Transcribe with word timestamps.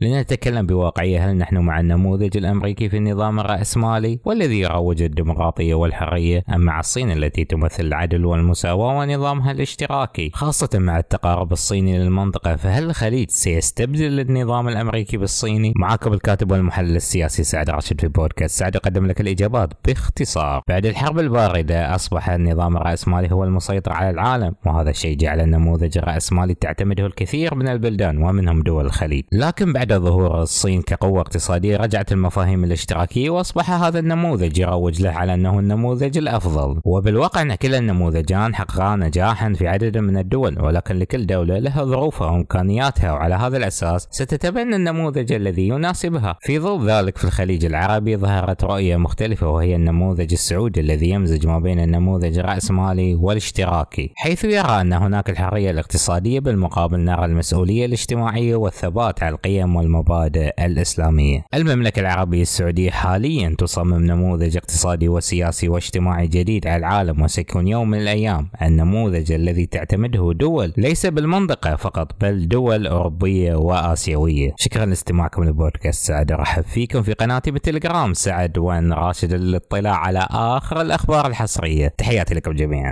لنتكلم 0.00 0.66
بواقعية. 0.66 1.30
هل 1.30 1.36
نحن 1.36 1.58
مع 1.58 1.80
النموذج 1.80 2.36
الأمريكي 2.36 2.88
في 2.88 2.96
النظام 2.96 3.40
الرأسمالي 3.40 4.20
والذي 4.24 4.60
يروج 4.60 5.02
الديمقراطية 5.02 5.74
والحرية 5.74 6.44
أم 6.54 6.60
مع 6.60 6.80
الصين 6.80 7.10
التي 7.10 7.44
تمثل 7.44 7.84
العدل 7.84 8.24
والمساواة 8.24 8.98
ونظامها 8.98 9.50
الاشتراكي؟ 9.50 10.30
خاصة 10.34 10.68
مع 10.74 10.98
التقارب 10.98 11.52
الصيني 11.52 11.98
للمنطقة 11.98 12.56
فهل 12.56 12.84
الخليج 12.84 13.30
سيستبدل 13.30 14.20
النظام 14.20 14.68
الأمريكي 14.68 15.16
بالصيني؟ 15.16 15.72
معكم 15.76 16.12
الكاتب 16.12 16.50
والمحلل 16.50 16.96
السياسي 16.96 17.44
سعد 17.44 17.70
راشد 17.70 18.00
في 18.00 18.08
بودكاست. 18.08 18.58
سعد 18.58 18.76
أقدم 18.76 19.06
لك 19.06 19.20
الإجابات 19.20 19.72
باختصار. 19.86 20.62
بعد 20.68 20.86
الحرب 20.86 21.18
الباردة 21.18 21.94
أصبح 21.94 22.30
النظام 22.30 22.76
الرأسمالي 22.76 23.32
هو 23.32 23.44
المسيطر 23.44 23.92
على 23.92 24.10
العالم 24.10 24.54
وهذا 24.66 24.90
الشيء 24.90 25.16
جعل 25.16 25.40
النموذج 25.40 25.98
الرأسمالي 25.98 26.54
تعتمده 26.54 27.06
الكثير 27.06 27.54
من 27.54 27.68
البلدان 27.68 28.18
ومنهم 28.18 28.62
دول 28.62 28.86
الخليج. 28.86 29.24
لكن 29.32 29.72
بعد 29.72 29.87
ظهور 29.96 30.42
الصين 30.42 30.82
كقوة 30.82 31.20
اقتصادية 31.20 31.76
رجعت 31.76 32.12
المفاهيم 32.12 32.64
الاشتراكية 32.64 33.30
وأصبح 33.30 33.70
هذا 33.70 33.98
النموذج 33.98 34.58
يروج 34.58 35.02
له 35.02 35.10
على 35.10 35.34
أنه 35.34 35.58
النموذج 35.58 36.18
الأفضل. 36.18 36.80
وبالواقع 36.84 37.42
أن 37.42 37.54
كلا 37.54 37.78
النموذجان 37.78 38.54
حققا 38.54 38.96
نجاحا 38.96 39.52
في 39.52 39.68
عدد 39.68 39.98
من 39.98 40.18
الدول 40.18 40.60
ولكن 40.62 40.96
لكل 40.96 41.26
دولة 41.26 41.58
لها 41.58 41.84
ظروفها 41.84 42.30
وإمكانياتها 42.30 43.12
وعلى 43.12 43.34
هذا 43.34 43.56
الأساس 43.56 44.08
ستتبنى 44.10 44.76
النموذج 44.76 45.32
الذي 45.32 45.68
يناسبها. 45.68 46.38
في 46.40 46.58
ظل 46.58 46.90
ذلك 46.90 47.18
في 47.18 47.24
الخليج 47.24 47.64
العربي 47.64 48.16
ظهرت 48.16 48.64
رؤية 48.64 48.96
مختلفة 48.96 49.48
وهي 49.48 49.76
النموذج 49.76 50.32
السعودي 50.32 50.80
الذي 50.80 51.08
يمزج 51.08 51.46
ما 51.46 51.58
بين 51.58 51.80
النموذج 51.80 52.38
الرأسمالي 52.38 53.14
والاشتراكي 53.14 54.12
حيث 54.16 54.44
يرى 54.44 54.80
أن 54.80 54.92
هناك 54.92 55.30
الحرية 55.30 55.70
الاقتصادية 55.70 56.40
بالمقابل 56.40 57.00
نرى 57.00 57.24
المسؤولية 57.24 57.86
الاجتماعية 57.86 58.56
والثبات 58.56 59.22
على 59.22 59.34
القيم 59.34 59.76
والمبادئ 59.78 60.66
الإسلامية. 60.66 61.44
المملكة 61.54 62.00
العربية 62.00 62.42
السعودية 62.42 62.90
حاليا 62.90 63.54
تصمم 63.58 64.04
نموذج 64.06 64.56
اقتصادي 64.56 65.08
وسياسي 65.08 65.68
واجتماعي 65.68 66.26
جديد 66.26 66.66
على 66.66 66.76
العالم 66.76 67.22
وسيكون 67.22 67.68
يوم 67.68 67.90
من 67.90 67.98
الأيام 67.98 68.48
النموذج 68.62 69.32
الذي 69.32 69.66
تعتمده 69.66 70.32
دول 70.34 70.72
ليس 70.76 71.06
بالمنطقة 71.06 71.76
فقط 71.76 72.12
بل 72.20 72.48
دول 72.48 72.86
أوروبية 72.86 73.54
وآسيوية. 73.54 74.54
شكرا 74.56 74.86
لاستماعكم 74.86 75.44
للبودكاست 75.44 76.06
سعد 76.06 76.32
أرحب 76.32 76.62
فيكم 76.62 77.02
في 77.02 77.12
قناتي 77.12 77.50
بالتليجرام 77.50 78.14
سعد 78.14 78.58
وأن 78.58 78.92
راشد 78.92 79.32
للاطلاع 79.32 79.96
على 79.96 80.26
آخر 80.30 80.80
الأخبار 80.80 81.26
الحصرية. 81.26 81.88
تحياتي 81.98 82.34
لكم 82.34 82.52
جميعا. 82.52 82.86